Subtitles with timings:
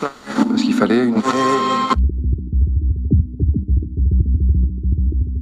[0.00, 1.22] parce qu'il fallait une...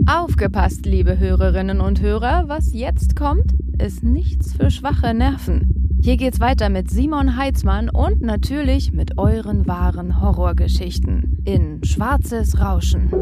[0.06, 5.98] Aufgepasst, liebe Hörerinnen und Hörer, was jetzt kommt, ist nichts für schwache Nerven.
[6.02, 13.12] Hier geht's weiter mit Simon Heitzmann und natürlich mit euren wahren Horrorgeschichten in Schwarzes Rauschen.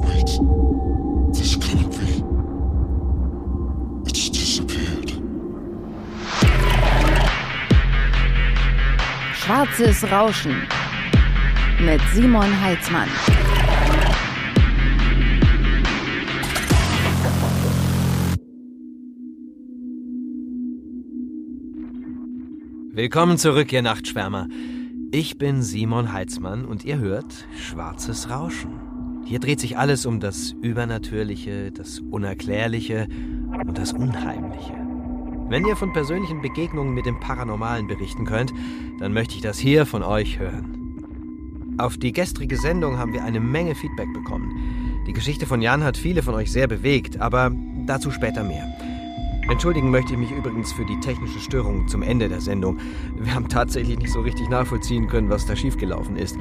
[0.00, 0.40] Wait.
[1.32, 2.19] This cannot be.
[9.50, 10.54] Schwarzes Rauschen
[11.80, 13.08] mit Simon Heitzmann.
[22.92, 24.46] Willkommen zurück, ihr Nachtschwärmer.
[25.10, 28.78] Ich bin Simon Heitzmann und ihr hört Schwarzes Rauschen.
[29.24, 33.08] Hier dreht sich alles um das Übernatürliche, das Unerklärliche
[33.66, 34.89] und das Unheimliche.
[35.50, 38.54] Wenn ihr von persönlichen Begegnungen mit dem Paranormalen berichten könnt,
[39.00, 41.74] dann möchte ich das hier von euch hören.
[41.76, 45.02] Auf die gestrige Sendung haben wir eine Menge Feedback bekommen.
[45.08, 47.50] Die Geschichte von Jan hat viele von euch sehr bewegt, aber
[47.84, 48.64] dazu später mehr.
[49.50, 52.78] Entschuldigen möchte ich mich übrigens für die technische Störung zum Ende der Sendung.
[53.18, 56.36] Wir haben tatsächlich nicht so richtig nachvollziehen können, was da schiefgelaufen ist.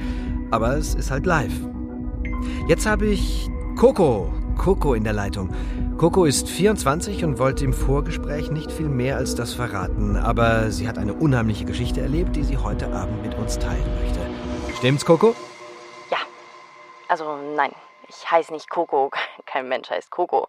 [0.52, 1.68] Aber es ist halt live.
[2.68, 5.50] Jetzt habe ich Coco, Coco in der Leitung.
[6.00, 10.88] Coco ist 24 und wollte im Vorgespräch nicht viel mehr als das verraten, aber sie
[10.88, 14.22] hat eine unheimliche Geschichte erlebt, die sie heute Abend mit uns teilen möchte.
[14.78, 15.36] Stimmt's, Coco?
[16.10, 16.20] Ja.
[17.10, 17.74] Also nein,
[18.08, 19.12] ich heiße nicht Coco.
[19.46, 20.48] Kein Mensch heißt Coco.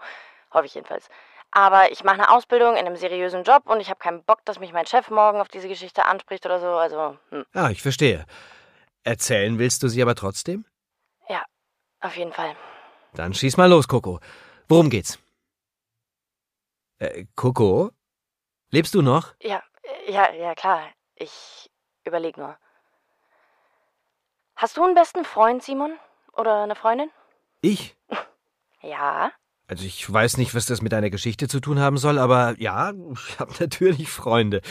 [0.52, 1.08] Hoffe ich jedenfalls.
[1.50, 4.60] Aber ich mache eine Ausbildung in einem seriösen Job und ich habe keinen Bock, dass
[4.60, 6.68] mich mein Chef morgen auf diese Geschichte anspricht oder so.
[6.68, 7.44] Also, hm.
[7.54, 8.24] Ah, ich verstehe.
[9.02, 10.64] Erzählen willst du sie aber trotzdem?
[11.28, 11.42] ja,
[12.02, 12.54] auf jeden Fall.
[13.14, 14.20] Dann schieß mal los, Coco.
[14.68, 15.18] Worum geht's?
[17.00, 17.90] Äh, Coco?
[18.70, 19.34] Lebst du noch?
[19.42, 19.62] Ja,
[20.06, 20.82] ja, ja, klar.
[21.16, 21.70] Ich
[22.04, 22.56] überlege nur.
[24.54, 25.92] Hast du einen besten Freund, Simon?
[26.34, 27.10] Oder eine Freundin?
[27.62, 27.96] Ich?
[28.82, 29.30] Ja.
[29.66, 32.94] Also ich weiß nicht, was das mit deiner Geschichte zu tun haben soll, aber ja,
[33.12, 34.62] ich habe natürlich Freunde.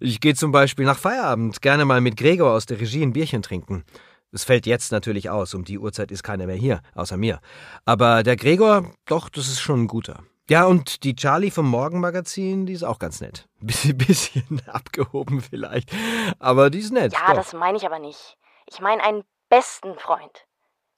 [0.00, 3.40] Ich gehe zum Beispiel nach Feierabend gerne mal mit Gregor aus der Regie ein Bierchen
[3.40, 3.84] trinken.
[4.32, 7.40] Es fällt jetzt natürlich aus, um die Uhrzeit ist keiner mehr hier, außer mir.
[7.86, 10.22] Aber der Gregor, doch, das ist schon ein guter.
[10.48, 13.48] Ja, und die Charlie vom Morgenmagazin, die ist auch ganz nett.
[13.60, 15.90] Bisschen, bisschen abgehoben vielleicht,
[16.38, 17.14] aber die ist nett.
[17.14, 17.36] Ja, doch.
[17.36, 18.36] das meine ich aber nicht.
[18.66, 20.46] Ich meine einen besten Freund.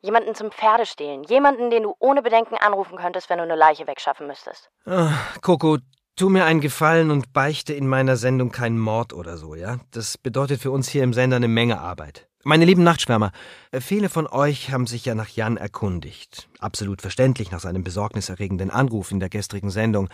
[0.01, 1.23] Jemanden zum Pferdestehlen.
[1.25, 4.71] Jemanden, den du ohne Bedenken anrufen könntest, wenn du eine Leiche wegschaffen müsstest.
[4.85, 5.13] Ah,
[5.43, 5.79] Coco,
[6.17, 9.79] tu mir einen Gefallen und beichte in meiner Sendung keinen Mord oder so, ja?
[9.93, 12.29] Das bedeutet für uns hier im Sender eine Menge Arbeit.
[12.49, 13.33] Meine lieben Nachtschwärmer,
[13.73, 16.49] äh, viele von euch haben sich ja nach Jan erkundigt.
[16.61, 20.09] Absolut verständlich nach seinem besorgniserregenden Anruf in der gestrigen Sendung.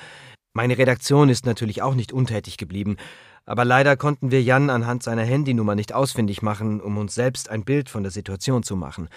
[0.54, 2.96] Meine Redaktion ist natürlich auch nicht untätig geblieben,
[3.44, 7.66] aber leider konnten wir Jan anhand seiner Handynummer nicht ausfindig machen, um uns selbst ein
[7.66, 9.10] Bild von der Situation zu machen.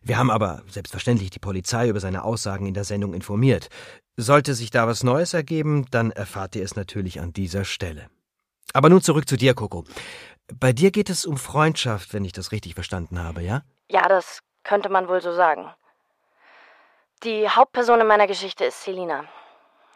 [0.00, 3.68] Wir haben aber selbstverständlich die Polizei über seine Aussagen in der Sendung informiert.
[4.16, 8.08] Sollte sich da was Neues ergeben, dann erfahrt ihr es natürlich an dieser Stelle.
[8.72, 9.84] Aber nun zurück zu dir, Coco.
[10.60, 13.62] Bei dir geht es um Freundschaft, wenn ich das richtig verstanden habe, ja?
[13.88, 15.72] Ja, das könnte man wohl so sagen.
[17.22, 19.24] Die Hauptperson in meiner Geschichte ist Selina.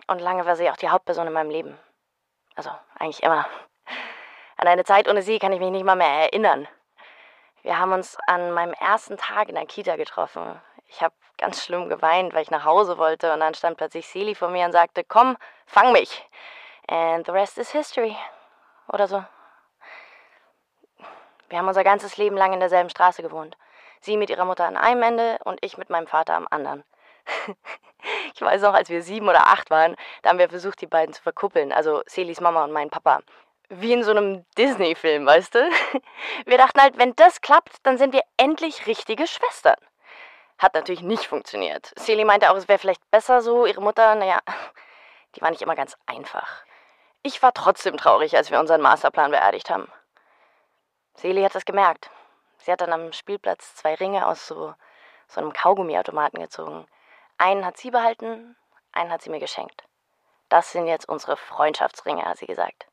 [0.06, 1.76] Und lange war sie auch die Hauptperson in meinem Leben.
[2.54, 3.46] Also, eigentlich immer.
[4.56, 6.68] An eine Zeit ohne sie kann ich mich nicht mal mehr erinnern.
[7.62, 10.60] Wir haben uns an meinem ersten Tag in der Kita getroffen.
[10.88, 14.34] Ich habe ganz schlimm geweint, weil ich nach Hause wollte und dann stand plötzlich Seli
[14.34, 15.36] vor mir und sagte, komm,
[15.66, 16.24] fang mich.
[16.88, 18.16] And the rest is history.
[18.88, 19.24] Oder so.
[21.48, 23.56] Wir haben unser ganzes Leben lang in derselben Straße gewohnt.
[24.00, 26.84] Sie mit ihrer Mutter an einem Ende und ich mit meinem Vater am anderen.
[28.34, 31.14] ich weiß noch, als wir sieben oder acht waren, da haben wir versucht, die beiden
[31.14, 31.72] zu verkuppeln.
[31.72, 33.20] Also Celis Mama und mein Papa.
[33.68, 35.70] Wie in so einem Disney-Film, weißt du?
[36.46, 39.74] Wir dachten halt, wenn das klappt, dann sind wir endlich richtige Schwestern.
[40.58, 41.92] Hat natürlich nicht funktioniert.
[41.98, 43.66] Celi meinte auch, es wäre vielleicht besser so.
[43.66, 44.38] Ihre Mutter, naja,
[45.34, 46.64] die war nicht immer ganz einfach.
[47.24, 49.90] Ich war trotzdem traurig, als wir unseren Masterplan beerdigt haben.
[51.16, 52.10] Seli hat das gemerkt.
[52.59, 54.74] Sie hat dann am Spielplatz zwei Ringe aus so,
[55.28, 56.86] so einem Kaugummiautomaten gezogen.
[57.39, 58.57] Einen hat sie behalten,
[58.92, 59.84] einen hat sie mir geschenkt.
[60.48, 62.86] Das sind jetzt unsere Freundschaftsringe, hat sie gesagt.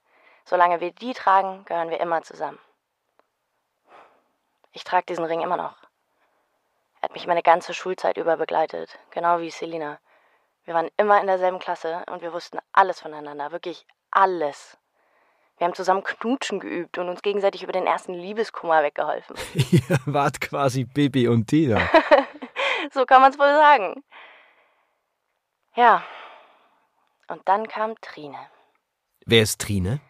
[0.45, 2.59] Solange wir die tragen, gehören wir immer zusammen.
[4.71, 5.75] Ich trage diesen Ring immer noch.
[6.99, 9.99] Er hat mich meine ganze Schulzeit über begleitet, genau wie Selina.
[10.63, 14.77] Wir waren immer in derselben Klasse und wir wussten alles voneinander, wirklich alles.
[15.57, 19.35] Wir haben zusammen Knutschen geübt und uns gegenseitig über den ersten Liebeskummer weggeholfen.
[19.71, 21.79] Ihr wart quasi Bibi und Tina.
[22.91, 24.03] so kann man es wohl sagen.
[25.75, 26.03] Ja.
[27.27, 28.37] Und dann kam Trine.
[29.25, 30.01] Wer ist Trine?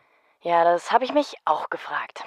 [0.42, 2.24] Ja, das habe ich mich auch gefragt.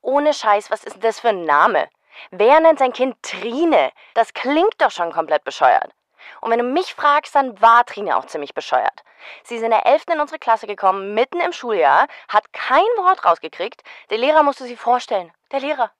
[0.00, 1.88] Ohne Scheiß, was ist denn das für ein Name?
[2.30, 3.90] Wer nennt sein Kind Trine?
[4.14, 5.92] Das klingt doch schon komplett bescheuert.
[6.40, 9.02] Und wenn du mich fragst, dann war Trine auch ziemlich bescheuert.
[9.42, 10.04] Sie ist in der 11.
[10.12, 13.82] in unsere Klasse gekommen, mitten im Schuljahr, hat kein Wort rausgekriegt.
[14.10, 15.32] Der Lehrer musste sie vorstellen.
[15.52, 15.90] Der Lehrer.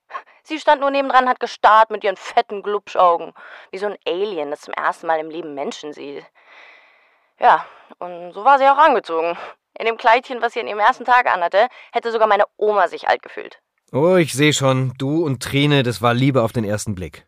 [0.43, 3.33] Sie stand nur nebendran, hat gestarrt mit ihren fetten Glubschaugen.
[3.71, 6.25] Wie so ein Alien, das zum ersten Mal im Leben Menschen sieht.
[7.39, 7.65] Ja,
[7.99, 9.37] und so war sie auch angezogen.
[9.77, 13.07] In dem Kleidchen, was sie an ihrem ersten Tag anhatte, hätte sogar meine Oma sich
[13.07, 13.59] alt gefühlt.
[13.91, 17.25] Oh, ich sehe schon, du und Trine, das war Liebe auf den ersten Blick.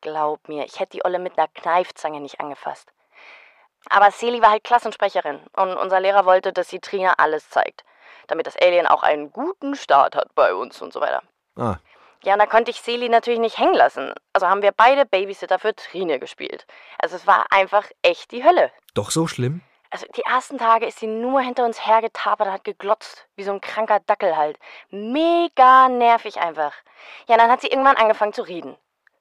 [0.00, 2.92] Glaub mir, ich hätte die Olle mit einer Kneifzange nicht angefasst.
[3.88, 7.84] Aber Celi war halt Klassensprecherin und unser Lehrer wollte, dass sie Trina alles zeigt,
[8.28, 11.22] damit das Alien auch einen guten Start hat bei uns und so weiter.
[11.56, 11.76] Ah,
[12.22, 14.12] Ja, und da konnte ich Celi natürlich nicht hängen lassen.
[14.34, 16.66] Also haben wir beide Babysitter für Trine gespielt.
[16.98, 18.70] Also es war einfach echt die Hölle.
[18.94, 19.62] doch so schlimm?
[19.92, 23.50] Also die ersten Tage ist sie nur hinter uns hergetapert und hat geglotzt, wie so
[23.52, 24.56] ein kranker Dackel halt.
[24.90, 26.72] Mega nervig einfach.
[27.26, 28.76] Ja, dann hat sie irgendwann angefangen zu reden.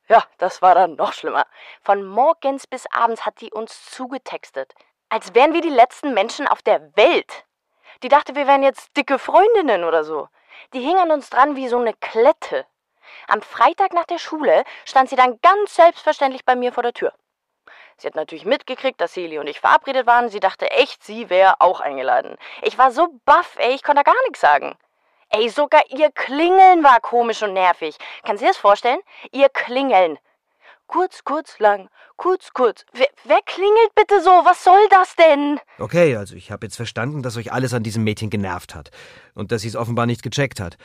[0.10, 1.46] Ja, das war dann noch schlimmer.
[1.84, 4.74] Von morgens bis abends hat die uns zugetextet.
[5.08, 7.46] Als wären wir die letzten Menschen auf der Welt.
[8.02, 10.28] Die dachte, wir wären jetzt dicke Freundinnen oder so.
[10.74, 12.66] Die hing an uns dran wie so eine Klette.
[13.28, 17.14] Am Freitag nach der Schule stand sie dann ganz selbstverständlich bei mir vor der Tür.
[17.98, 20.30] Sie hat natürlich mitgekriegt, dass Celi und ich verabredet waren.
[20.30, 22.36] Sie dachte echt, sie wäre auch eingeladen.
[22.64, 24.76] Ich war so baff, ey, ich konnte gar nichts sagen.
[25.32, 27.96] Ey, sogar ihr Klingeln war komisch und nervig.
[28.24, 29.00] Kannst du dir das vorstellen?
[29.32, 30.18] Ihr Klingeln.
[30.88, 31.88] Kurz, kurz, lang,
[32.18, 32.84] kurz, kurz.
[32.94, 34.32] Wer, wer klingelt bitte so?
[34.32, 35.60] Was soll das denn?
[35.78, 38.90] Okay, also ich habe jetzt verstanden, dass euch alles an diesem Mädchen genervt hat
[39.36, 40.78] und dass sie es offenbar nicht gecheckt hat.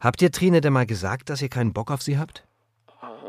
[0.00, 2.42] Habt ihr Trine denn mal gesagt, dass ihr keinen Bock auf sie habt?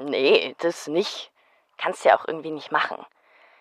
[0.05, 1.31] Nee, das nicht.
[1.77, 2.97] Kannst ja auch irgendwie nicht machen.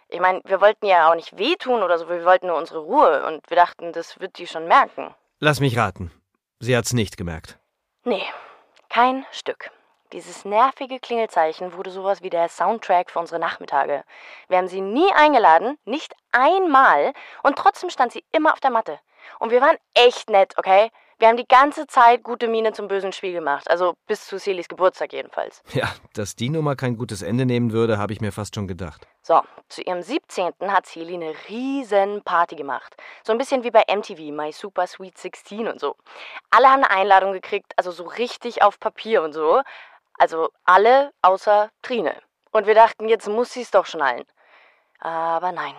[0.09, 3.27] Ich meine, wir wollten ja auch nicht wehtun oder so, wir wollten nur unsere Ruhe
[3.27, 5.15] und wir dachten, das wird die schon merken.
[5.39, 6.11] Lass mich raten.
[6.65, 7.59] Sie hat's nicht gemerkt.
[8.05, 8.25] Nee,
[8.89, 9.71] kein Stück.
[10.15, 14.03] Dieses nervige Klingelzeichen wurde sowas wie der Soundtrack für unsere Nachmittage.
[14.49, 17.13] Wir haben sie nie eingeladen, nicht einmal,
[17.43, 18.99] und trotzdem stand sie immer auf der Matte.
[19.41, 20.91] Und wir waren echt nett, okay?
[21.25, 24.69] Wir haben die ganze Zeit gute Miene zum bösen Spiel gemacht, also bis zu Celis
[24.69, 25.63] Geburtstag jedenfalls.
[25.73, 29.09] Ja, dass die Nummer kein gutes Ende nehmen würde, habe ich mir fast schon gedacht.
[29.23, 29.41] So,
[29.71, 30.53] zu ihrem 17.
[30.69, 32.95] hat Celi eine riesen Party gemacht.
[33.23, 35.97] So ein bisschen wie bei MTV, My Super Sweet 16 und so.
[36.51, 39.63] Alle haben eine Einladung gekriegt, also so richtig auf Papier und so.
[40.19, 42.21] Also alle außer Trine.
[42.51, 44.27] Und wir dachten, jetzt muss sie es doch schnallen.
[45.01, 45.75] Aber nein,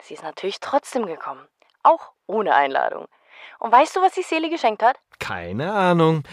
[0.00, 1.46] sie ist natürlich trotzdem gekommen.
[1.84, 3.06] Auch ohne Einladung.
[3.58, 4.98] Und weißt du, was sie Celi geschenkt hat?
[5.18, 6.24] Keine Ahnung.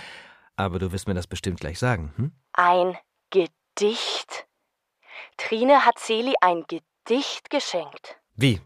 [0.56, 2.32] Aber du wirst mir das bestimmt gleich sagen, hm?
[2.54, 2.98] Ein
[3.30, 4.48] Gedicht.
[5.38, 8.18] Trine hat Celi ein Gedicht geschenkt.
[8.36, 8.62] Wie?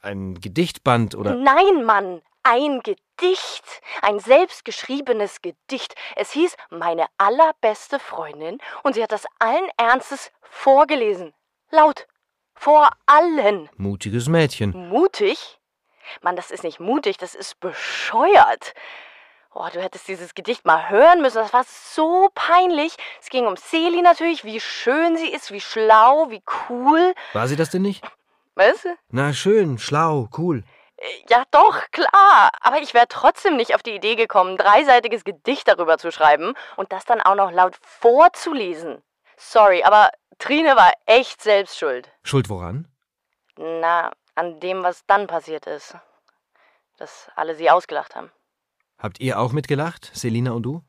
[0.00, 1.34] Ein Gedichtband oder.
[1.34, 3.64] Nein, Mann, ein Gedicht.
[4.02, 5.94] Ein selbstgeschriebenes Gedicht.
[6.16, 11.32] Es hieß Meine allerbeste Freundin und sie hat das allen Ernstes vorgelesen.
[11.70, 12.06] Laut.
[12.54, 13.68] Vor allen.
[13.76, 14.88] Mutiges Mädchen.
[14.88, 15.58] Mutig?
[16.20, 18.74] Mann, das ist nicht mutig, das ist bescheuert.
[19.54, 21.36] Oh, du hättest dieses Gedicht mal hören müssen.
[21.36, 22.96] Das war so peinlich.
[23.20, 27.12] Es ging um Celi natürlich, wie schön sie ist, wie schlau, wie cool.
[27.34, 28.02] War sie das denn nicht?
[28.54, 28.96] Weißt du?
[29.10, 30.64] Na, schön, schlau, cool.
[31.28, 32.50] Ja, doch, klar.
[32.60, 36.54] Aber ich wäre trotzdem nicht auf die Idee gekommen, ein dreiseitiges Gedicht darüber zu schreiben
[36.76, 39.02] und das dann auch noch laut vorzulesen.
[39.36, 42.10] Sorry, aber Trine war echt selbst schuld.
[42.22, 42.88] Schuld woran?
[43.56, 45.96] Na, an dem, was dann passiert ist.
[46.98, 48.30] Dass alle sie ausgelacht haben.
[48.98, 50.82] Habt ihr auch mitgelacht, Selina und du?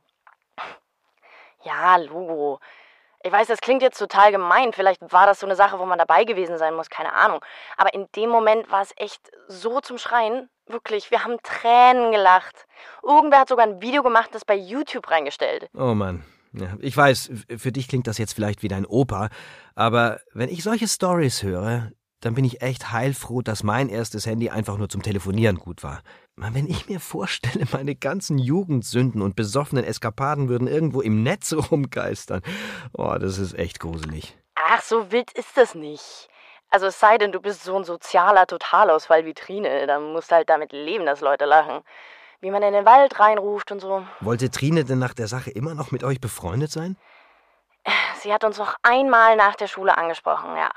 [1.64, 2.60] Ja, Logo.
[3.26, 4.74] Ich weiß, das klingt jetzt total gemein.
[4.74, 7.40] Vielleicht war das so eine Sache, wo man dabei gewesen sein muss, keine Ahnung.
[7.78, 10.50] Aber in dem Moment war es echt so zum Schreien.
[10.68, 12.66] Wirklich, wir haben Tränen gelacht.
[13.02, 15.70] Irgendwer hat sogar ein Video gemacht, das bei YouTube reingestellt.
[15.74, 16.26] Oh Mann.
[16.52, 19.30] Ja, ich weiß, für dich klingt das jetzt vielleicht wie dein Opa,
[19.74, 21.92] aber wenn ich solche Stories höre,
[22.24, 26.02] dann bin ich echt heilfroh, dass mein erstes Handy einfach nur zum Telefonieren gut war.
[26.38, 32.42] Wenn ich mir vorstelle, meine ganzen Jugendsünden und besoffenen Eskapaden würden irgendwo im Netz rumgeistern,
[32.94, 34.38] oh, das ist echt gruselig.
[34.56, 36.30] Ach, so wild ist das nicht.
[36.70, 39.86] Also es sei denn, du bist so ein sozialer Totalausfall wie Trine.
[39.86, 41.82] Dann musst du halt damit leben, dass Leute lachen.
[42.40, 44.06] Wie man in den Wald reinruft und so.
[44.22, 46.98] Wollte Trine denn nach der Sache immer noch mit euch befreundet sein?
[48.22, 50.72] Sie hat uns noch einmal nach der Schule angesprochen, ja.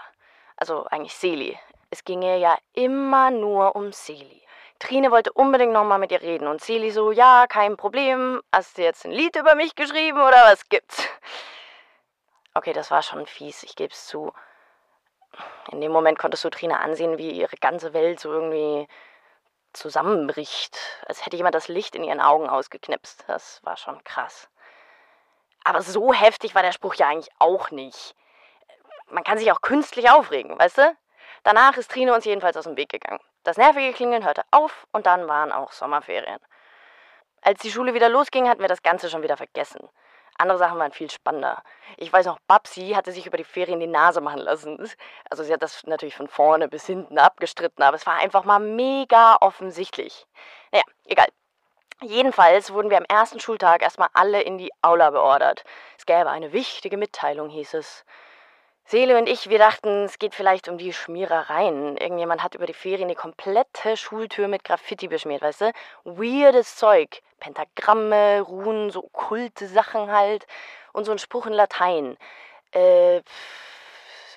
[0.57, 1.59] Also eigentlich Seli.
[1.91, 4.43] Es ging ihr ja immer nur um Seli.
[4.79, 8.43] Trine wollte unbedingt nochmal mit ihr reden und Seli so, ja, kein Problem.
[8.53, 11.03] Hast du jetzt ein Lied über mich geschrieben oder was gibt's?
[12.55, 14.33] Okay, das war schon fies, ich geb's zu.
[15.71, 18.89] In dem Moment konntest du Trine ansehen, wie ihre ganze Welt so irgendwie
[19.73, 20.79] zusammenbricht.
[21.07, 23.25] Als hätte jemand das Licht in ihren Augen ausgeknipst.
[23.27, 24.49] Das war schon krass.
[25.65, 28.15] Aber so heftig war der Spruch ja eigentlich auch nicht.
[29.09, 30.97] Man kann sich auch künstlich aufregen, weißt du?
[31.43, 33.21] Danach ist Trine uns jedenfalls aus dem Weg gegangen.
[33.45, 36.41] Das nervige Klingeln hörte auf und dann waren auch Sommerferien.
[37.43, 39.89] Als die Schule wieder losging, hatten wir das Ganze schon wieder vergessen.
[40.39, 41.63] Andere Sachen waren viel spannender.
[41.97, 44.91] Ich weiß noch, Babsi hatte sich über die Ferien die Nase machen lassen.
[45.31, 48.59] Also sie hat das natürlich von vorne bis hinten abgestritten, aber es war einfach mal
[48.59, 50.27] mega offensichtlich.
[50.73, 51.29] Naja, egal.
[52.03, 55.65] Jedenfalls wurden wir am ersten Schultag erstmal alle in die Aula beordert.
[55.97, 58.05] Es gäbe eine wichtige Mitteilung, hieß es.
[58.89, 61.97] Seele und ich, wir dachten, es geht vielleicht um die Schmierereien.
[61.97, 65.73] Irgendjemand hat über die Ferien die komplette Schultür mit Graffiti beschmiert, weißt du?
[66.05, 67.21] Weirdes Zeug.
[67.41, 70.47] Pentagramme, Runen, so okkulte Sachen halt.
[70.93, 72.17] Und so ein Spruch in Latein.
[72.71, 73.23] Äh,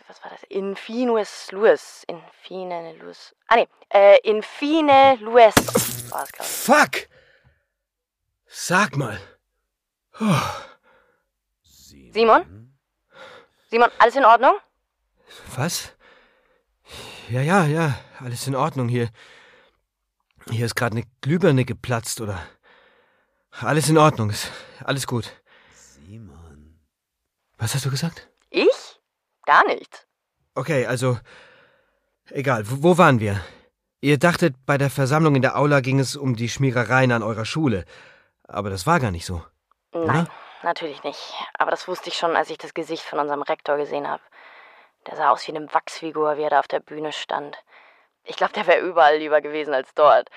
[0.07, 0.41] was war das?
[0.49, 2.03] Infinuus lues.
[2.07, 3.35] Infine lues.
[3.47, 3.67] Ah, nee.
[3.93, 5.53] Äh, infine lues
[6.11, 6.57] war es, glaube ich.
[6.57, 7.09] Fuck!
[8.47, 9.19] Sag mal.
[10.19, 10.25] Oh.
[12.11, 12.68] Simon?
[13.69, 14.53] Simon, alles in Ordnung?
[15.55, 15.93] Was?
[17.29, 19.09] Ja, ja, ja, alles in Ordnung hier.
[20.49, 22.41] Hier ist gerade eine Glühbirne geplatzt, oder?
[23.51, 24.51] Alles in Ordnung, ist
[24.83, 25.31] alles gut.
[25.75, 26.79] Simon.
[27.59, 28.27] Was hast du gesagt?
[28.49, 28.99] Ich?
[29.45, 30.07] Gar nichts.
[30.55, 31.19] Okay, also.
[32.31, 33.39] Egal, wo wo waren wir?
[34.01, 37.45] Ihr dachtet, bei der Versammlung in der Aula ging es um die Schmierereien an eurer
[37.45, 37.85] Schule.
[38.47, 39.43] Aber das war gar nicht so.
[39.93, 40.27] Nein,
[40.63, 41.33] natürlich nicht.
[41.57, 44.23] Aber das wusste ich schon, als ich das Gesicht von unserem Rektor gesehen habe.
[45.07, 47.57] Der sah aus wie eine Wachsfigur, wie er da auf der Bühne stand.
[48.23, 50.29] Ich glaube, der wäre überall lieber gewesen als dort.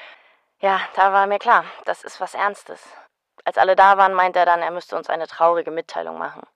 [0.61, 2.83] Ja, da war mir klar, das ist was Ernstes.
[3.45, 6.47] Als alle da waren, meinte er dann, er müsste uns eine traurige Mitteilung machen.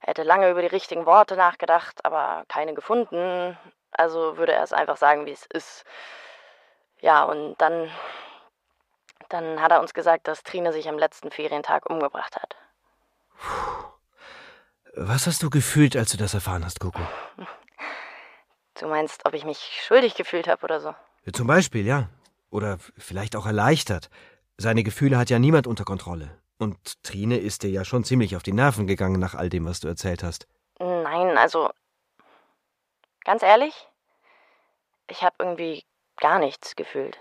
[0.00, 3.56] Er hätte lange über die richtigen Worte nachgedacht, aber keine gefunden.
[3.92, 5.84] Also würde er es einfach sagen, wie es ist.
[7.00, 7.90] Ja, und dann.
[9.28, 12.56] Dann hat er uns gesagt, dass Trine sich am letzten Ferientag umgebracht hat.
[14.94, 17.00] Was hast du gefühlt, als du das erfahren hast, Coco?
[18.78, 20.94] Du meinst, ob ich mich schuldig gefühlt habe oder so?
[21.32, 22.08] Zum Beispiel, ja.
[22.50, 24.10] Oder vielleicht auch erleichtert.
[24.58, 26.38] Seine Gefühle hat ja niemand unter Kontrolle.
[26.58, 29.80] Und Trine ist dir ja schon ziemlich auf die Nerven gegangen nach all dem, was
[29.80, 30.46] du erzählt hast.
[30.78, 31.70] Nein, also.
[33.24, 33.74] Ganz ehrlich,
[35.08, 35.84] ich habe irgendwie
[36.18, 37.18] gar nichts gefühlt.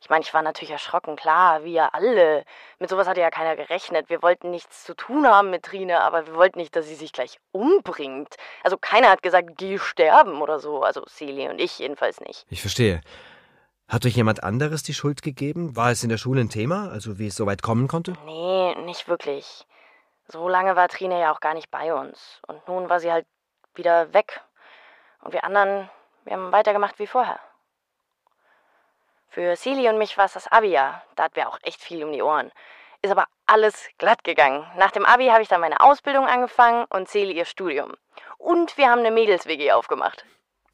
[0.00, 2.44] Ich meine, ich war natürlich erschrocken, klar, ja alle.
[2.78, 4.08] Mit sowas hatte ja keiner gerechnet.
[4.08, 7.12] Wir wollten nichts zu tun haben mit Trine, aber wir wollten nicht, dass sie sich
[7.12, 8.36] gleich umbringt.
[8.62, 10.82] Also keiner hat gesagt, geh sterben oder so.
[10.82, 12.46] Also Celie und ich jedenfalls nicht.
[12.48, 13.00] Ich verstehe.
[13.88, 15.74] Hat euch jemand anderes die Schuld gegeben?
[15.74, 18.12] War es in der Schule ein Thema, also wie es so weit kommen konnte?
[18.26, 19.66] Nee, nicht wirklich.
[20.26, 22.40] So lange war Trine ja auch gar nicht bei uns.
[22.46, 23.26] Und nun war sie halt
[23.74, 24.42] wieder weg.
[25.22, 25.88] Und wir anderen,
[26.24, 27.40] wir haben weitergemacht wie vorher.
[29.30, 31.02] Für Celie und mich war es das Abi-Jahr.
[31.14, 32.50] Da hatten wir auch echt viel um die Ohren.
[33.02, 34.66] Ist aber alles glatt gegangen.
[34.76, 37.94] Nach dem Abi habe ich dann meine Ausbildung angefangen und Celie ihr Studium.
[38.38, 40.24] Und wir haben eine Mädels-WG aufgemacht.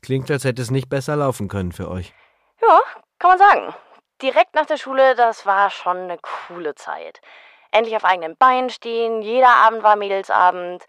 [0.03, 2.15] Klingt, als hätte es nicht besser laufen können für euch.
[2.63, 2.81] Ja,
[3.19, 3.75] kann man sagen.
[4.23, 7.21] Direkt nach der Schule, das war schon eine coole Zeit.
[7.73, 10.85] Endlich auf eigenen Beinen stehen, jeder Abend war Mädelsabend.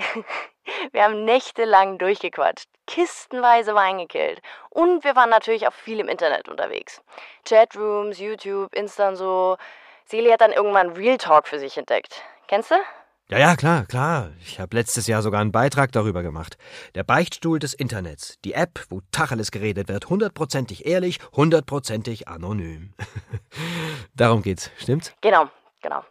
[0.92, 4.40] Wir haben nächtelang durchgequatscht, kistenweise Wein gekillt.
[4.68, 7.02] Und wir waren natürlich auch viel im Internet unterwegs.
[7.44, 9.56] Chatrooms, YouTube, Insta und so.
[10.06, 12.22] Celia hat dann irgendwann Real Talk für sich entdeckt.
[12.46, 12.76] Kennst du?
[13.30, 14.30] Ja, ja, klar, klar.
[14.40, 16.58] Ich habe letztes Jahr sogar einen Beitrag darüber gemacht.
[16.96, 18.40] Der Beichtstuhl des Internets.
[18.44, 20.10] Die App, wo Tacheles geredet wird.
[20.10, 22.92] Hundertprozentig ehrlich, hundertprozentig anonym.
[24.14, 25.14] Darum geht's, stimmt's?
[25.20, 25.48] Genau,
[25.80, 26.04] genau.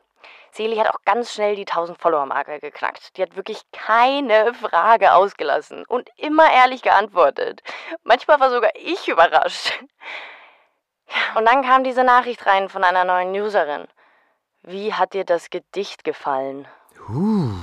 [0.60, 3.16] Celie hat auch ganz schnell die 1000 Follower-Marke geknackt.
[3.16, 7.64] Die hat wirklich keine Frage ausgelassen und immer ehrlich geantwortet.
[8.04, 9.72] Manchmal war sogar ich überrascht.
[11.36, 13.88] Und dann kam diese Nachricht rein von einer neuen Userin.
[14.62, 16.68] Wie hat dir das Gedicht gefallen?
[17.08, 17.54] Huh.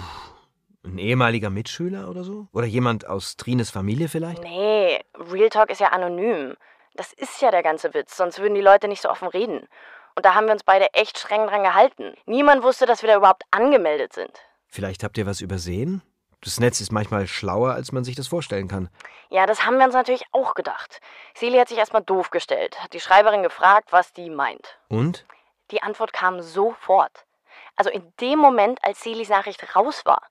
[0.82, 2.46] Ein ehemaliger Mitschüler oder so?
[2.52, 4.42] Oder jemand aus Trines Familie vielleicht?
[4.42, 6.56] Nee, Real Talk ist ja anonym.
[6.94, 9.68] Das ist ja der ganze Witz, sonst würden die Leute nicht so offen reden.
[10.16, 12.14] Und da haben wir uns beide echt streng dran gehalten.
[12.24, 14.32] Niemand wusste, dass wir da überhaupt angemeldet sind.
[14.66, 16.02] Vielleicht habt ihr was übersehen?
[16.40, 18.88] Das Netz ist manchmal schlauer, als man sich das vorstellen kann.
[19.28, 21.00] Ja, das haben wir uns natürlich auch gedacht.
[21.34, 24.78] Celia hat sich erstmal doof gestellt, hat die Schreiberin gefragt, was die meint.
[24.88, 25.26] Und?
[25.70, 27.26] Die Antwort kam sofort.
[27.74, 30.22] Also in dem Moment, als Celis Nachricht raus war.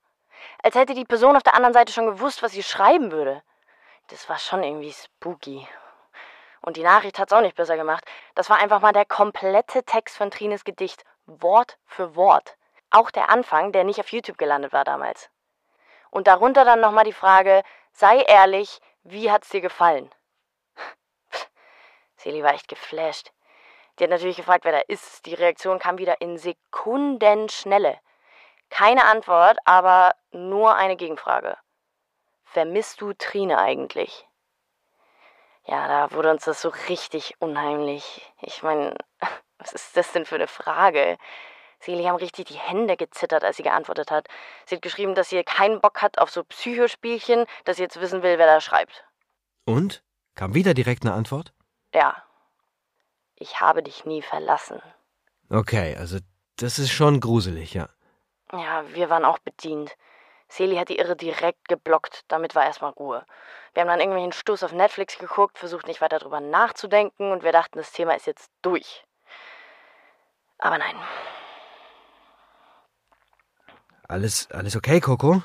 [0.62, 3.42] Als hätte die Person auf der anderen Seite schon gewusst, was sie schreiben würde.
[4.08, 5.66] Das war schon irgendwie spooky.
[6.66, 8.04] Und die Nachricht hat's auch nicht besser gemacht.
[8.34, 12.56] Das war einfach mal der komplette Text von Trines Gedicht, Wort für Wort.
[12.90, 15.30] Auch der Anfang, der nicht auf YouTube gelandet war damals.
[16.10, 20.10] Und darunter dann nochmal die Frage, sei ehrlich, wie hat's dir gefallen?
[22.18, 23.30] Celie war echt geflasht.
[23.98, 25.24] Die hat natürlich gefragt, wer da ist.
[25.26, 27.96] Die Reaktion kam wieder in Sekundenschnelle.
[28.70, 31.56] Keine Antwort, aber nur eine Gegenfrage.
[32.44, 34.25] Vermisst du Trine eigentlich?
[35.66, 38.32] Ja, da wurde uns das so richtig unheimlich.
[38.40, 38.96] Ich meine,
[39.58, 41.18] was ist das denn für eine Frage?
[41.80, 44.28] Seli haben richtig die Hände gezittert, als sie geantwortet hat.
[44.64, 48.22] Sie hat geschrieben, dass sie keinen Bock hat auf so Psychospielchen, dass sie jetzt wissen
[48.22, 49.04] will, wer da schreibt.
[49.64, 50.02] Und?
[50.34, 51.52] Kam wieder direkt eine Antwort?
[51.94, 52.22] Ja.
[53.36, 54.80] Ich habe dich nie verlassen.
[55.50, 56.18] Okay, also
[56.56, 57.88] das ist schon gruselig, ja.
[58.52, 59.96] Ja, wir waren auch bedient.
[60.48, 63.24] Seli hat die Irre direkt geblockt, damit war erstmal Ruhe.
[63.74, 67.52] Wir haben dann irgendwelchen Stoß auf Netflix geguckt, versucht nicht weiter drüber nachzudenken und wir
[67.52, 69.04] dachten, das Thema ist jetzt durch.
[70.58, 70.96] Aber nein.
[74.08, 75.42] Alles, alles okay, Coco?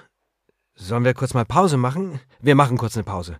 [0.75, 2.21] Sollen wir kurz mal Pause machen?
[2.39, 3.39] Wir machen kurz eine Pause.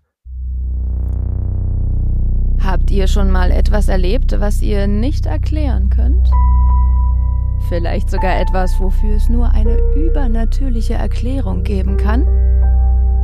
[2.64, 6.30] Habt ihr schon mal etwas erlebt, was ihr nicht erklären könnt?
[7.70, 12.28] Vielleicht sogar etwas, wofür es nur eine übernatürliche Erklärung geben kann?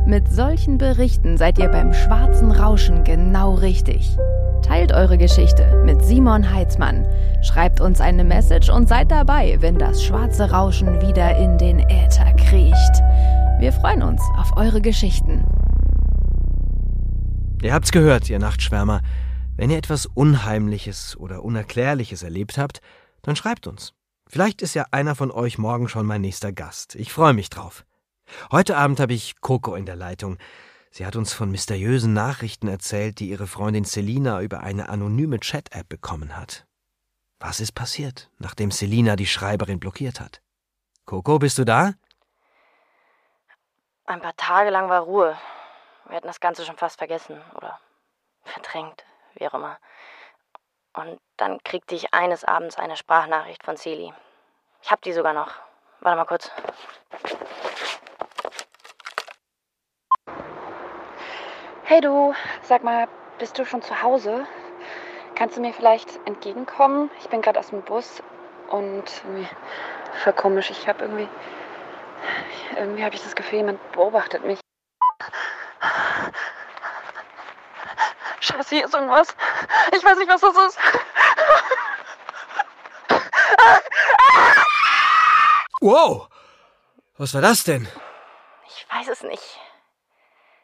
[0.06, 4.16] Mit solchen Berichten seid ihr beim schwarzen Rauschen genau richtig.
[4.62, 7.06] Teilt eure Geschichte mit Simon Heitzmann.
[7.42, 12.32] Schreibt uns eine Message und seid dabei, wenn das schwarze Rauschen wieder in den Äther
[12.34, 13.02] kriecht.
[13.60, 15.44] Wir freuen uns auf eure Geschichten.
[17.62, 19.00] Ihr habt's gehört, ihr Nachtschwärmer.
[19.56, 22.80] Wenn ihr etwas Unheimliches oder Unerklärliches erlebt habt,
[23.22, 23.97] dann schreibt uns.
[24.30, 26.94] Vielleicht ist ja einer von euch morgen schon mein nächster Gast.
[26.96, 27.86] Ich freue mich drauf.
[28.52, 30.36] Heute Abend habe ich Coco in der Leitung.
[30.90, 35.88] Sie hat uns von mysteriösen Nachrichten erzählt, die ihre Freundin Selina über eine anonyme Chat-App
[35.88, 36.66] bekommen hat.
[37.40, 40.42] Was ist passiert, nachdem Selina die Schreiberin blockiert hat?
[41.06, 41.94] Coco, bist du da?
[44.04, 45.38] Ein paar Tage lang war Ruhe.
[46.06, 47.80] Wir hatten das Ganze schon fast vergessen oder
[48.44, 49.04] verdrängt,
[49.36, 49.78] wie auch immer.
[50.98, 54.12] Und dann kriegte ich eines Abends eine Sprachnachricht von Celi.
[54.82, 55.54] Ich hab die sogar noch.
[56.00, 56.50] Warte mal kurz.
[61.84, 63.06] Hey du, sag mal,
[63.38, 64.44] bist du schon zu Hause?
[65.36, 67.12] Kannst du mir vielleicht entgegenkommen?
[67.20, 68.20] Ich bin gerade aus dem Bus
[68.68, 69.48] und irgendwie
[70.24, 70.68] voll komisch.
[70.70, 71.28] Ich habe irgendwie,
[72.76, 74.58] irgendwie habe ich das Gefühl, jemand beobachtet mich.
[78.40, 79.34] Scheiße, hier ist irgendwas.
[79.96, 80.78] Ich weiß nicht, was das ist.
[85.80, 86.28] Wow!
[87.16, 87.88] Was war das denn?
[88.66, 89.60] Ich weiß es nicht.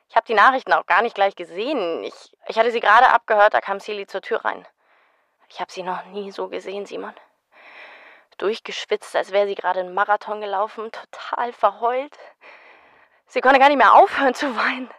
[0.09, 2.05] Ich habe die Nachrichten auch gar nicht gleich gesehen.
[2.05, 2.15] Ich,
[2.47, 4.67] ich hatte sie gerade abgehört, da kam Celi zur Tür rein.
[5.49, 7.15] Ich habe sie noch nie so gesehen, Simon.
[8.39, 12.17] Durchgeschwitzt, als wäre sie gerade einen Marathon gelaufen, total verheult.
[13.27, 14.91] Sie konnte gar nicht mehr aufhören zu weinen.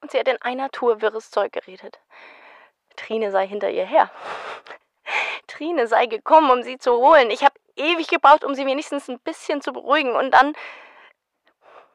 [0.00, 2.00] Und sie hat in einer Tour wirres Zeug geredet.
[2.96, 4.10] Trine sei hinter ihr her.
[5.46, 7.30] Trine sei gekommen, um sie zu holen.
[7.30, 10.14] Ich habe ewig gebraucht, um sie wenigstens ein bisschen zu beruhigen.
[10.14, 10.54] Und dann.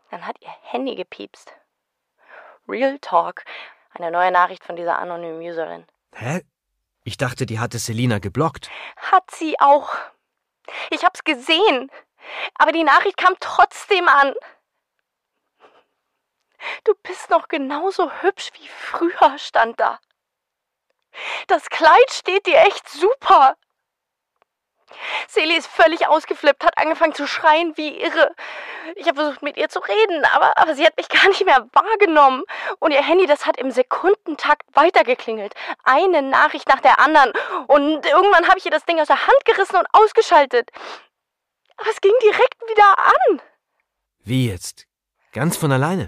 [0.09, 1.53] Dann hat ihr Handy gepiepst.
[2.67, 3.43] Real Talk.
[3.93, 5.85] Eine neue Nachricht von dieser anonymen Userin.
[6.15, 6.41] Hä?
[7.03, 8.69] Ich dachte, die hatte Selina geblockt.
[8.97, 9.95] Hat sie auch.
[10.89, 11.91] Ich hab's gesehen.
[12.55, 14.33] Aber die Nachricht kam trotzdem an.
[16.83, 19.99] Du bist noch genauso hübsch wie früher, stand da.
[21.47, 23.55] Das Kleid steht dir echt super.
[25.27, 28.35] Seli ist völlig ausgeflippt, hat angefangen zu schreien wie irre.
[28.95, 31.67] Ich habe versucht, mit ihr zu reden, aber, aber sie hat mich gar nicht mehr
[31.73, 32.43] wahrgenommen.
[32.79, 35.53] Und ihr Handy, das hat im Sekundentakt weitergeklingelt.
[35.83, 37.31] Eine Nachricht nach der anderen.
[37.67, 40.69] Und irgendwann habe ich ihr das Ding aus der Hand gerissen und ausgeschaltet.
[41.77, 43.41] Aber es ging direkt wieder an.
[44.19, 44.85] Wie jetzt?
[45.31, 46.07] Ganz von alleine?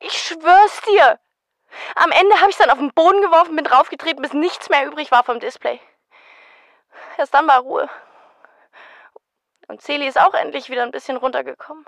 [0.00, 1.18] Ich schwör's dir.
[1.94, 5.10] Am Ende habe ich dann auf den Boden geworfen, bin draufgetreten, bis nichts mehr übrig
[5.10, 5.80] war vom Display.
[7.16, 7.88] Erst dann war Ruhe.
[9.68, 11.86] Und Celi ist auch endlich wieder ein bisschen runtergekommen.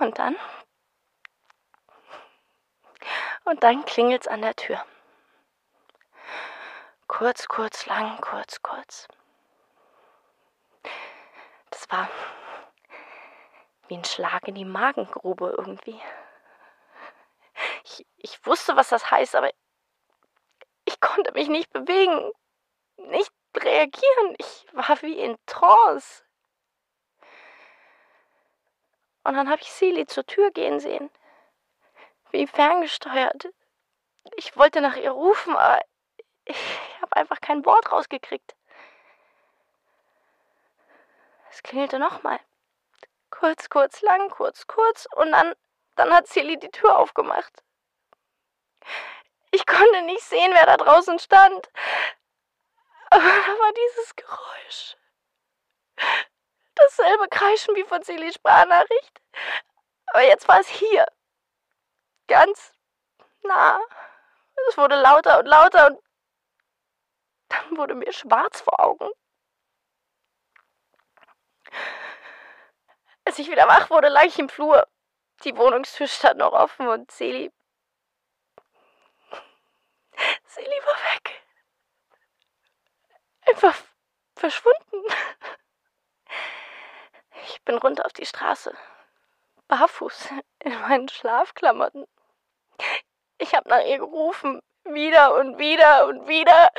[0.00, 0.36] Und dann?
[3.44, 4.84] Und dann klingelt's an der Tür.
[7.06, 9.06] Kurz, kurz, lang, kurz, kurz.
[11.70, 12.08] Das war
[13.88, 16.00] wie ein Schlag in die Magengrube irgendwie.
[17.84, 19.50] Ich, ich wusste, was das heißt, aber
[20.84, 22.32] ich konnte mich nicht bewegen,
[22.96, 24.34] nicht reagieren.
[24.38, 26.24] Ich war wie in Trance.
[29.22, 31.10] Und dann habe ich Celi zur Tür gehen sehen,
[32.30, 33.48] wie ferngesteuert.
[34.36, 35.80] Ich wollte nach ihr rufen, aber
[36.44, 36.58] ich
[37.00, 38.54] habe einfach kein Wort rausgekriegt.
[41.50, 42.40] Es klingelte nochmal.
[43.38, 45.06] Kurz, kurz, lang, kurz, kurz.
[45.16, 45.54] Und dann,
[45.96, 47.62] dann hat Celi die Tür aufgemacht.
[49.50, 51.70] Ich konnte nicht sehen, wer da draußen stand.
[53.10, 54.44] Aber da war dieses Geräusch.
[54.64, 54.96] Geräusch.
[56.74, 59.20] Dasselbe Kreischen wie von Celis Sprachnachricht.
[60.06, 61.06] Aber jetzt war es hier.
[62.26, 62.72] Ganz
[63.42, 63.80] nah.
[64.68, 66.00] Es wurde lauter und lauter und
[67.48, 69.08] dann wurde mir schwarz vor Augen.
[73.34, 74.86] Als ich wieder wach wurde, lag ich im Flur.
[75.42, 77.50] Die Wohnungstür stand noch offen und Celi.
[80.46, 81.42] Celi war weg.
[83.48, 83.76] Einfach
[84.36, 85.02] verschwunden.
[87.46, 88.72] Ich bin runter auf die Straße.
[89.66, 90.28] Barfuß
[90.60, 92.06] in meinen Schlafklamotten.
[93.38, 94.62] Ich habe nach ihr gerufen.
[94.84, 96.70] Wieder und wieder und wieder.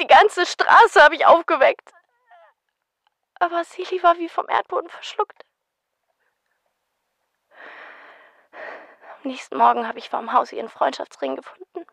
[0.00, 1.92] Die ganze Straße habe ich aufgeweckt.
[3.40, 5.44] Aber Celi war wie vom Erdboden verschluckt.
[9.22, 11.86] Am nächsten Morgen habe ich vor dem Haus ihren Freundschaftsring gefunden.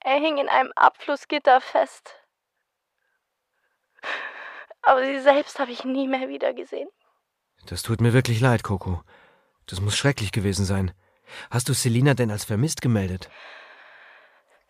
[0.00, 2.14] Er hing in einem Abflussgitter fest.
[4.82, 6.88] Aber sie selbst habe ich nie mehr wieder gesehen.
[7.66, 9.02] Das tut mir wirklich leid, Coco.
[9.66, 10.94] Das muss schrecklich gewesen sein.
[11.50, 13.28] Hast du Selina denn als vermisst gemeldet?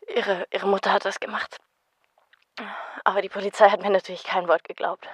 [0.09, 1.59] Ihre, ihre Mutter hat das gemacht.
[3.05, 5.07] Aber die Polizei hat mir natürlich kein Wort geglaubt.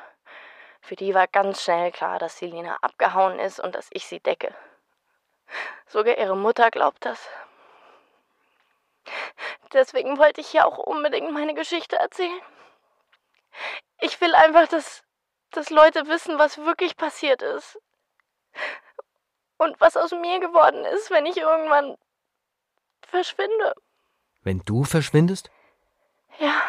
[0.81, 4.55] Für die war ganz schnell klar, dass Selina abgehauen ist und dass ich sie decke.
[5.87, 7.29] Sogar ihre Mutter glaubt das.
[9.73, 12.41] Deswegen wollte ich hier auch unbedingt meine Geschichte erzählen.
[14.01, 15.03] Ich will einfach, dass,
[15.51, 17.79] dass Leute wissen, was wirklich passiert ist.
[19.57, 21.97] Und was aus mir geworden ist, wenn ich irgendwann
[23.03, 23.75] verschwinde.
[24.43, 25.51] Wenn du verschwindest?
[26.39, 26.61] Ja.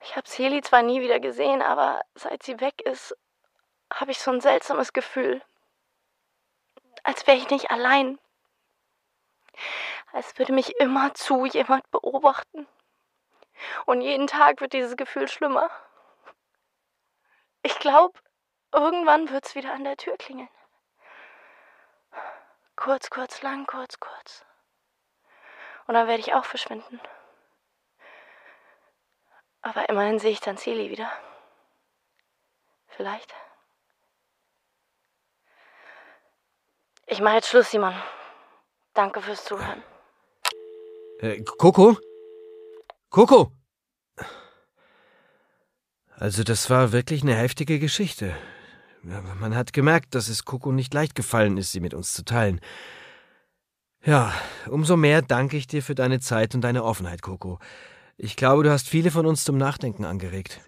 [0.00, 3.16] Ich habe Celi zwar nie wieder gesehen, aber seit sie weg ist,
[3.92, 5.42] habe ich so ein seltsames Gefühl
[7.02, 8.18] als wäre ich nicht allein.
[10.12, 12.66] Als würde mich immerzu jemand beobachten.
[13.86, 15.70] Und jeden Tag wird dieses Gefühl schlimmer.
[17.62, 18.18] Ich glaube,
[18.72, 20.48] irgendwann wird es wieder an der Tür klingeln.
[22.76, 24.44] Kurz, kurz, lang, kurz, kurz.
[25.86, 27.00] Und dann werde ich auch verschwinden.
[29.60, 31.10] Aber immerhin sehe ich dann Celi wieder.
[32.88, 33.32] Vielleicht.
[37.06, 37.94] Ich mache jetzt Schluss, Simon.
[38.94, 39.82] Danke fürs Zuhören.
[41.20, 41.96] Äh, Coco?
[43.10, 43.52] Coco!
[46.16, 48.36] Also das war wirklich eine heftige Geschichte.
[49.02, 52.60] Man hat gemerkt, dass es Coco nicht leicht gefallen ist, sie mit uns zu teilen.
[54.04, 54.32] Ja,
[54.68, 57.58] umso mehr danke ich dir für deine Zeit und deine Offenheit, Coco.
[58.16, 60.60] Ich glaube, du hast viele von uns zum Nachdenken angeregt.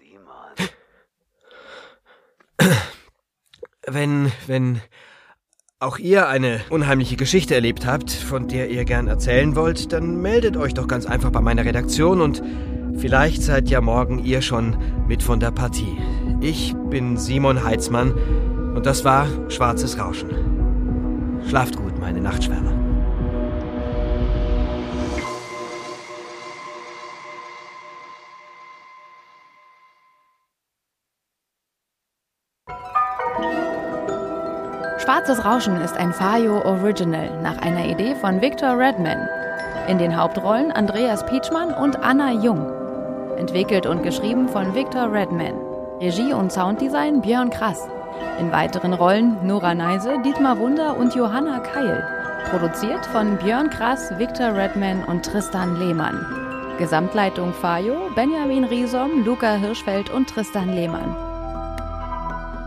[3.87, 4.81] Wenn, wenn
[5.85, 10.57] auch ihr eine unheimliche Geschichte erlebt habt, von der ihr gern erzählen wollt, dann meldet
[10.57, 12.41] euch doch ganz einfach bei meiner Redaktion und
[12.97, 14.75] vielleicht seid ja morgen ihr schon
[15.07, 15.97] mit von der Partie.
[16.41, 18.13] Ich bin Simon Heitzmann
[18.75, 20.29] und das war Schwarzes Rauschen.
[21.47, 22.84] Schlaft gut, meine Nachtschwärmer.
[35.05, 39.29] Schwarzes Rauschen ist ein Fayo Original nach einer Idee von Victor Redman.
[39.87, 42.65] In den Hauptrollen Andreas Pietschmann und Anna Jung.
[43.37, 45.53] Entwickelt und geschrieben von Victor Redman.
[46.01, 47.87] Regie und Sounddesign Björn Krass.
[48.39, 52.03] In weiteren Rollen Nora Neise, Dietmar Wunder und Johanna Keil.
[52.49, 56.25] Produziert von Björn Krass, Victor Redman und Tristan Lehmann.
[56.79, 61.24] Gesamtleitung Fayo, Benjamin Riesom, Luca Hirschfeld und Tristan Lehmann.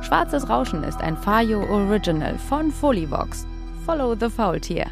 [0.08, 3.46] Schwarzes Rauschen ist ein Fayo Original von Folivox.
[3.84, 4.86] Follow the Faultier.